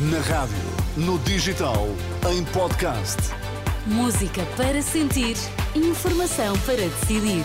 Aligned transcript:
Na 0.00 0.20
rádio, 0.20 0.54
no 0.96 1.18
digital, 1.18 1.88
em 2.30 2.44
podcast. 2.44 3.16
Música 3.84 4.46
para 4.56 4.80
sentir, 4.80 5.36
informação 5.74 6.56
para 6.60 6.76
decidir. 6.76 7.44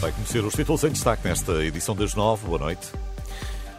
Vai 0.00 0.12
conhecer 0.12 0.44
os 0.44 0.54
títulos 0.54 0.84
em 0.84 0.90
destaque 0.90 1.26
nesta 1.26 1.64
edição 1.64 1.96
das 1.96 2.14
nove. 2.14 2.46
Boa 2.46 2.60
noite. 2.60 2.92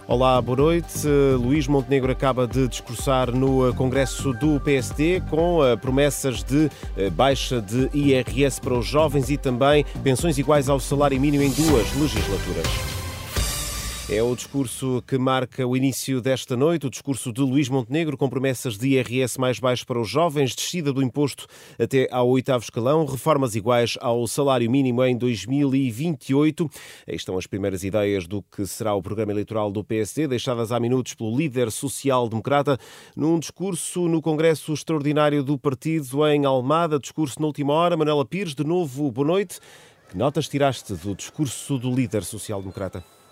Olá, 0.05 0.41
boa 0.41 0.57
noite. 0.57 1.07
Luís 1.39 1.65
Montenegro 1.65 2.11
acaba 2.11 2.45
de 2.45 2.67
discursar 2.67 3.31
no 3.31 3.69
eh, 3.69 3.73
Congresso 3.73 4.33
do 4.33 4.59
PSD 4.59 5.21
com 5.29 5.65
eh, 5.65 5.77
promessas 5.77 6.43
de 6.43 6.69
eh, 6.97 7.09
baixa 7.09 7.61
de 7.61 7.89
IRS 7.93 8.59
para 8.59 8.73
os 8.73 8.85
jovens 8.85 9.29
e 9.29 9.37
também 9.37 9.85
pensões 10.03 10.37
iguais 10.37 10.67
ao 10.67 10.77
salário 10.77 11.19
mínimo 11.21 11.43
em 11.43 11.51
duas 11.51 11.95
legislaturas. 11.95 13.02
É 14.09 14.21
o 14.21 14.35
discurso 14.35 15.01
que 15.07 15.17
marca 15.17 15.65
o 15.65 15.77
início 15.77 16.19
desta 16.19 16.57
noite, 16.57 16.85
o 16.85 16.89
discurso 16.89 17.31
de 17.31 17.39
Luís 17.39 17.69
Montenegro, 17.69 18.17
com 18.17 18.27
promessas 18.27 18.77
de 18.77 18.89
IRS 18.89 19.39
mais 19.39 19.59
baixo 19.59 19.87
para 19.87 19.99
os 19.99 20.09
jovens, 20.09 20.53
descida 20.53 20.91
do 20.91 21.01
imposto 21.01 21.47
até 21.79 22.09
ao 22.11 22.27
oitavo 22.27 22.65
escalão, 22.65 23.05
reformas 23.05 23.55
iguais 23.55 23.97
ao 24.01 24.27
salário 24.27 24.69
mínimo 24.69 25.01
em 25.05 25.17
2028. 25.17 26.69
Aí 27.07 27.15
estão 27.15 27.37
as 27.37 27.47
primeiras 27.47 27.85
ideias 27.85 28.27
do 28.27 28.43
que 28.43 28.67
será 28.67 28.93
o 28.93 29.01
programa 29.01 29.31
eleitoral 29.31 29.71
do 29.71 29.85
PSD, 29.85 30.27
deixadas 30.27 30.73
há 30.73 30.81
minutos 30.81 31.13
pelo 31.13 31.35
líder 31.35 31.71
social-democrata, 31.71 32.77
num 33.15 33.39
discurso 33.39 34.09
no 34.09 34.21
Congresso 34.21 34.73
Extraordinário 34.73 35.41
do 35.41 35.57
Partido 35.57 36.27
em 36.27 36.43
Almada, 36.43 36.99
discurso 36.99 37.39
na 37.39 37.47
última 37.47 37.71
hora. 37.71 37.95
Manuela 37.95 38.25
Pires, 38.25 38.53
de 38.53 38.65
novo, 38.65 39.09
boa 39.09 39.27
noite. 39.27 39.61
Que 40.09 40.17
notas 40.17 40.49
tiraste 40.49 40.93
do 40.93 41.15
discurso 41.15 41.77
do 41.77 41.89
líder 41.89 42.25
social-democrata? 42.25 43.22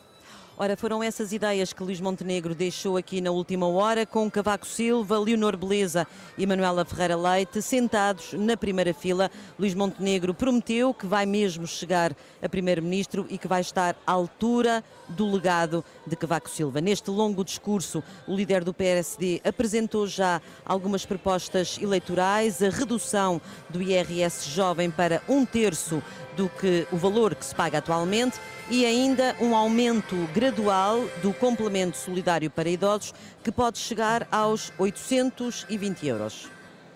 Ora, 0.64 0.78
foram 0.78 1.02
essas 1.02 1.34
ideias 1.34 1.74
que 1.74 1.82
Luís 1.82 2.00
Montenegro 2.00 2.54
deixou 2.54 2.96
aqui 2.96 3.20
na 3.20 3.32
última 3.32 3.68
hora, 3.68 4.06
com 4.06 4.30
Cavaco 4.30 4.68
Silva, 4.68 5.18
Leonor 5.18 5.58
Beleza 5.58 6.06
e 6.38 6.46
Manuela 6.46 6.86
Ferreira 6.86 7.16
Leite 7.16 7.64
sentados 7.64 8.34
na 8.34 8.56
primeira 8.56 8.94
fila. 8.94 9.32
Luís 9.58 9.74
Montenegro 9.74 10.36
prometeu 10.36 10.94
que 10.94 11.08
vai 11.08 11.26
mesmo 11.26 11.66
chegar 11.66 12.16
a 12.44 12.48
primeiro-ministro 12.48 13.26
e 13.28 13.40
que 13.40 13.48
vai 13.48 13.62
estar 13.62 13.96
à 14.06 14.12
altura 14.12 14.84
do 15.10 15.32
legado 15.32 15.84
de 16.06 16.16
Cavaco 16.16 16.48
Silva. 16.48 16.80
Neste 16.80 17.10
longo 17.10 17.44
discurso, 17.44 18.04
o 18.28 18.36
líder 18.36 18.64
do 18.64 18.72
PSD 18.72 19.42
apresentou 19.44 20.06
já 20.06 20.40
algumas 20.64 21.08
propostas 21.08 21.80
eleitorais, 21.82 22.62
a 22.62 22.70
redução 22.70 23.42
do 23.68 23.82
IRS 23.82 24.48
jovem 24.48 24.92
para 24.92 25.24
um 25.28 25.44
terço 25.44 26.04
do 26.38 26.48
que 26.48 26.88
o 26.92 26.98
valor 26.98 27.36
que 27.36 27.44
se 27.44 27.56
paga 27.56 27.80
atualmente 27.80 28.40
e 28.70 28.86
ainda 28.86 29.36
um 29.42 29.56
aumento 29.56 30.16
gradual 30.52 31.08
do 31.22 31.34
complemento 31.34 31.96
solidário 31.96 32.52
para 32.52 32.68
idosos 32.68 33.14
que 33.42 33.50
pode 33.50 33.78
chegar 33.78 34.28
aos 34.30 34.74
820 34.78 36.06
euros. 36.06 36.50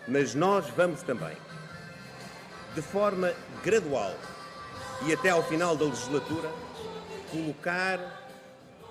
Mas 0.06 0.36
nós 0.36 0.66
vamos 0.76 1.02
também, 1.04 1.36
de 2.76 2.82
forma 2.82 3.34
gradual 3.64 4.14
e 5.06 5.14
até 5.14 5.30
ao 5.30 5.42
final 5.42 5.74
da 5.74 5.86
legislatura, 5.86 6.52
colocar 7.32 7.98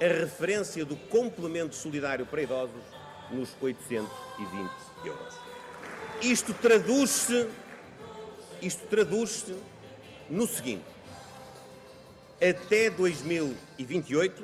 a 0.00 0.06
referência 0.06 0.82
do 0.82 0.96
complemento 0.96 1.74
solidário 1.74 2.24
para 2.24 2.42
idosos 2.42 2.82
nos 3.30 3.50
820 3.60 4.70
euros. 5.04 5.34
Isto 6.22 6.54
traduz-se 6.54 7.46
isto 8.62 8.86
traduz-se 8.86 9.54
no 10.30 10.46
seguinte: 10.46 10.84
até 12.36 12.90
2028, 12.90 14.42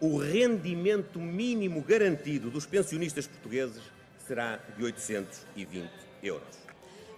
o 0.00 0.18
rendimento 0.18 1.18
mínimo 1.18 1.80
garantido 1.82 2.50
dos 2.50 2.66
pensionistas 2.66 3.26
portugueses 3.26 3.82
será 4.26 4.58
de 4.76 4.84
820 4.84 5.90
euros. 6.22 6.62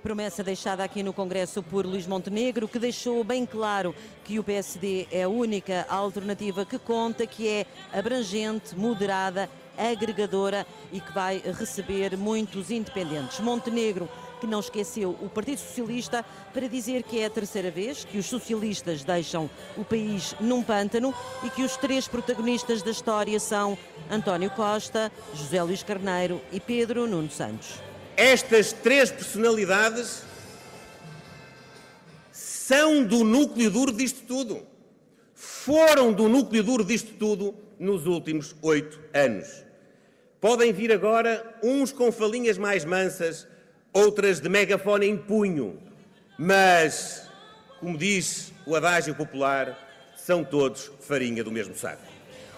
Promessa 0.02 0.44
deixada 0.44 0.84
aqui 0.84 1.02
no 1.02 1.14
Congresso 1.14 1.62
por 1.62 1.86
Luís 1.86 2.06
Montenegro, 2.06 2.68
que 2.68 2.78
deixou 2.78 3.24
bem 3.24 3.46
claro 3.46 3.94
que 4.22 4.38
o 4.38 4.44
PSD 4.44 5.08
é 5.10 5.22
a 5.22 5.28
única 5.30 5.86
alternativa 5.88 6.66
que 6.66 6.78
conta, 6.78 7.26
que 7.26 7.48
é 7.48 7.66
abrangente, 7.90 8.76
moderada, 8.76 9.48
agregadora 9.78 10.66
e 10.92 11.00
que 11.00 11.10
vai 11.12 11.42
receber 11.58 12.18
muitos 12.18 12.70
independentes. 12.70 13.40
Montenegro 13.40 14.06
que 14.44 14.50
não 14.50 14.60
esqueceu 14.60 15.16
o 15.22 15.28
Partido 15.30 15.58
Socialista 15.58 16.22
para 16.52 16.68
dizer 16.68 17.02
que 17.02 17.18
é 17.18 17.24
a 17.24 17.30
terceira 17.30 17.70
vez 17.70 18.04
que 18.04 18.18
os 18.18 18.26
socialistas 18.26 19.02
deixam 19.02 19.48
o 19.74 19.82
país 19.82 20.36
num 20.38 20.62
pântano 20.62 21.14
e 21.42 21.48
que 21.48 21.62
os 21.62 21.78
três 21.78 22.06
protagonistas 22.06 22.82
da 22.82 22.90
história 22.90 23.40
são 23.40 23.78
António 24.10 24.50
Costa, 24.50 25.10
José 25.32 25.62
Luís 25.62 25.82
Carneiro 25.82 26.42
e 26.52 26.60
Pedro 26.60 27.06
Nuno 27.06 27.30
Santos. 27.30 27.80
Estas 28.18 28.74
três 28.74 29.10
personalidades 29.10 30.22
são 32.30 33.02
do 33.02 33.24
núcleo 33.24 33.70
duro 33.70 33.92
disto 33.92 34.26
tudo. 34.26 34.60
Foram 35.32 36.12
do 36.12 36.28
núcleo 36.28 36.62
duro 36.62 36.84
disto 36.84 37.14
tudo 37.14 37.54
nos 37.78 38.06
últimos 38.06 38.54
oito 38.60 39.00
anos. 39.14 39.64
Podem 40.38 40.70
vir 40.70 40.92
agora 40.92 41.58
uns 41.62 41.90
com 41.90 42.12
falinhas 42.12 42.58
mais 42.58 42.84
mansas 42.84 43.53
outras 43.94 44.40
de 44.40 44.48
megafone 44.48 45.06
em 45.06 45.16
punho. 45.16 45.78
Mas, 46.36 47.30
como 47.78 47.96
diz 47.96 48.52
o 48.66 48.74
adágio 48.74 49.14
popular, 49.14 49.78
são 50.16 50.42
todos 50.42 50.90
farinha 51.00 51.44
do 51.44 51.52
mesmo 51.52 51.76
saco. 51.76 52.02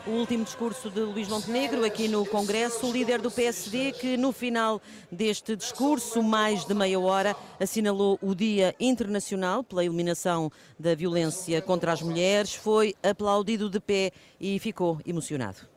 O 0.06 0.12
último 0.12 0.44
discurso 0.44 0.88
de 0.88 1.00
Luís 1.00 1.26
Montenegro 1.26 1.84
aqui 1.84 2.06
no 2.06 2.24
Congresso, 2.24 2.86
o 2.86 2.92
líder 2.92 3.20
do 3.20 3.28
PSD, 3.28 3.91
que 3.91 4.16
no 4.16 4.30
final 4.30 4.80
deste 5.10 5.56
discurso, 5.56 6.22
mais 6.22 6.64
de 6.64 6.72
meia 6.72 6.98
hora, 6.98 7.34
assinalou 7.58 8.16
o 8.22 8.32
Dia 8.32 8.72
Internacional 8.78 9.64
pela 9.64 9.84
Eliminação 9.84 10.50
da 10.78 10.94
Violência 10.94 11.60
contra 11.60 11.92
as 11.92 12.00
Mulheres, 12.03 12.54
foi 12.54 12.94
aplaudido 13.03 13.68
de 13.68 13.80
pé 13.80 14.12
e 14.41 14.60
ficou 14.60 15.00
emocionado. 15.04 15.75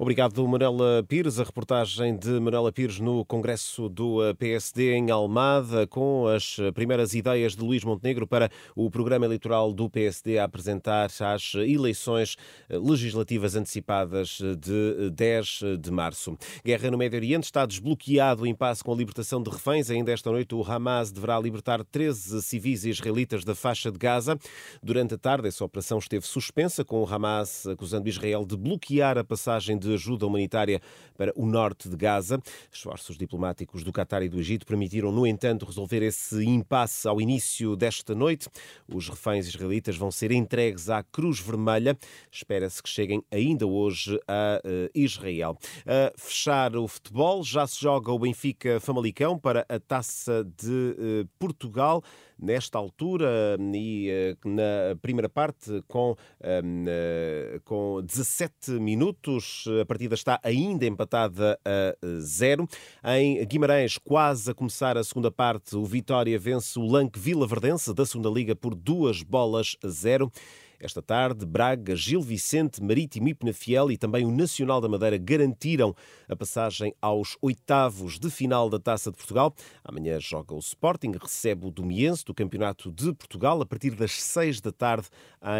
Obrigado, 0.00 0.46
Manela 0.46 1.04
Pires. 1.08 1.40
A 1.40 1.42
reportagem 1.42 2.16
de 2.16 2.38
Manela 2.38 2.70
Pires 2.70 3.00
no 3.00 3.24
Congresso 3.24 3.88
do 3.88 4.20
PSD 4.38 4.92
em 4.92 5.10
Almada, 5.10 5.88
com 5.88 6.28
as 6.28 6.56
primeiras 6.72 7.14
ideias 7.14 7.56
de 7.56 7.64
Luís 7.64 7.82
Montenegro 7.82 8.24
para 8.24 8.48
o 8.76 8.88
programa 8.88 9.26
eleitoral 9.26 9.72
do 9.72 9.90
PSD 9.90 10.38
a 10.38 10.44
apresentar 10.44 11.10
às 11.20 11.52
eleições 11.56 12.36
legislativas 12.70 13.56
antecipadas 13.56 14.38
de 14.60 15.10
10 15.10 15.62
de 15.80 15.90
março. 15.90 16.38
Guerra 16.64 16.92
no 16.92 16.98
Médio 16.98 17.18
Oriente 17.18 17.46
está 17.46 17.66
desbloqueado 17.66 18.44
o 18.44 18.46
impasse 18.46 18.84
com 18.84 18.92
a 18.92 18.96
libertação 18.96 19.42
de 19.42 19.50
reféns. 19.50 19.90
Ainda 19.90 20.12
esta 20.12 20.30
noite, 20.30 20.54
o 20.54 20.62
Hamas 20.62 21.10
deverá 21.10 21.40
libertar 21.40 21.84
13 21.84 22.40
civis 22.40 22.84
israelitas 22.84 23.44
da 23.44 23.52
faixa 23.56 23.90
de 23.90 23.98
Gaza. 23.98 24.38
Durante 24.80 25.14
a 25.14 25.18
tarde, 25.18 25.48
essa 25.48 25.64
operação 25.64 25.98
esteve 25.98 26.24
suspensa, 26.24 26.84
com 26.84 27.02
o 27.02 27.12
Hamas 27.12 27.66
acusando 27.66 28.08
Israel 28.08 28.46
de 28.46 28.56
bloquear 28.56 29.18
a 29.18 29.24
passagem 29.24 29.76
de 29.76 29.87
de 29.88 29.94
ajuda 29.94 30.26
humanitária 30.26 30.80
para 31.16 31.32
o 31.34 31.46
norte 31.46 31.88
de 31.88 31.96
Gaza. 31.96 32.40
Esforços 32.70 33.16
diplomáticos 33.16 33.82
do 33.82 33.92
Qatar 33.92 34.22
e 34.22 34.28
do 34.28 34.38
Egito 34.38 34.66
permitiram, 34.66 35.10
no 35.10 35.26
entanto, 35.26 35.64
resolver 35.64 36.02
esse 36.02 36.44
impasse 36.44 37.08
ao 37.08 37.20
início 37.20 37.74
desta 37.74 38.14
noite. 38.14 38.48
Os 38.86 39.08
reféns 39.08 39.48
israelitas 39.48 39.96
vão 39.96 40.10
ser 40.10 40.30
entregues 40.30 40.90
à 40.90 41.02
Cruz 41.02 41.40
Vermelha. 41.40 41.96
Espera-se 42.30 42.82
que 42.82 42.88
cheguem 42.88 43.22
ainda 43.30 43.66
hoje 43.66 44.18
a 44.28 44.60
eh, 44.64 44.90
Israel. 44.94 45.58
A 45.86 46.12
fechar 46.16 46.76
o 46.76 46.86
futebol, 46.86 47.42
já 47.42 47.66
se 47.66 47.80
joga 47.80 48.12
o 48.12 48.18
Benfica 48.18 48.78
Famalicão 48.80 49.38
para 49.38 49.64
a 49.68 49.78
Taça 49.78 50.44
de 50.56 50.96
eh, 50.98 51.26
Portugal 51.38 52.02
nesta 52.38 52.78
altura 52.78 53.56
e 53.74 54.08
eh, 54.08 54.36
na 54.44 54.96
primeira 55.00 55.28
parte 55.28 55.82
com, 55.86 56.16
eh, 56.40 57.60
com 57.64 58.02
17 58.02 58.72
minutos. 58.72 59.64
A 59.80 59.84
partida 59.84 60.14
está 60.14 60.40
ainda 60.42 60.86
empatada 60.86 61.58
a 61.64 62.20
zero. 62.20 62.68
Em 63.04 63.44
Guimarães, 63.46 63.98
quase 63.98 64.50
a 64.50 64.54
começar 64.54 64.96
a 64.96 65.04
segunda 65.04 65.30
parte, 65.30 65.76
o 65.76 65.84
Vitória 65.84 66.38
vence 66.38 66.78
o 66.78 66.86
Lanque 66.86 67.18
Vila 67.18 67.46
Verdense 67.46 67.92
da 67.92 68.06
segunda 68.06 68.28
Liga 68.28 68.54
por 68.54 68.74
duas 68.74 69.22
bolas 69.22 69.76
a 69.82 69.88
zero. 69.88 70.30
Esta 70.80 71.02
tarde, 71.02 71.44
Braga, 71.44 71.96
Gil 71.96 72.20
Vicente, 72.20 72.82
Marítimo 72.82 73.28
e 73.28 73.34
Penafiel 73.34 73.90
e 73.90 73.96
também 73.96 74.24
o 74.24 74.30
Nacional 74.30 74.80
da 74.80 74.88
Madeira 74.88 75.18
garantiram 75.18 75.94
a 76.28 76.36
passagem 76.36 76.94
aos 77.02 77.36
oitavos 77.42 78.18
de 78.18 78.30
final 78.30 78.70
da 78.70 78.78
Taça 78.78 79.10
de 79.10 79.16
Portugal. 79.16 79.52
Amanhã 79.84 80.20
joga 80.20 80.54
o 80.54 80.58
Sporting, 80.58 81.12
recebe 81.20 81.66
o 81.66 81.70
Domiense 81.70 82.24
do 82.24 82.32
Campeonato 82.32 82.92
de 82.92 83.12
Portugal 83.12 83.60
a 83.60 83.66
partir 83.66 83.90
das 83.90 84.12
seis 84.22 84.60
da 84.60 84.70
tarde 84.70 85.08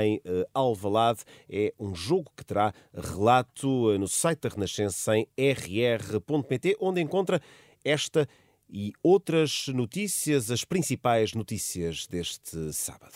em 0.02 0.18
uh, 0.18 0.46
Alvalade. 0.54 1.20
É 1.50 1.74
um 1.80 1.94
jogo 1.94 2.30
que 2.36 2.44
terá 2.44 2.72
relato 2.94 3.68
uh, 3.88 3.98
no 3.98 4.06
site 4.06 4.42
da 4.42 4.48
Renascença 4.50 5.16
em 5.16 5.26
rr.pt, 5.36 6.76
onde 6.80 7.00
encontra 7.00 7.40
esta 7.84 8.28
e 8.70 8.92
outras 9.02 9.66
notícias, 9.68 10.50
as 10.50 10.64
principais 10.64 11.32
notícias 11.32 12.06
deste 12.06 12.72
sábado. 12.72 13.14